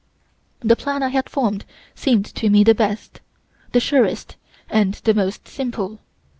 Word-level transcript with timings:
"The 0.61 0.75
plan 0.75 1.03
I 1.03 1.09
had 1.09 1.29
formed 1.29 1.63
seemed 1.93 2.25
to 2.33 2.49
me 2.49 2.63
the 2.63 2.73
best, 2.73 3.21
the 3.71 3.79
surest, 3.79 4.35
and 4.67 4.95
the 4.95 5.13
most 5.13 5.47
simple. 5.47 5.99